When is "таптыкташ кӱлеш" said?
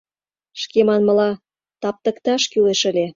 1.81-2.81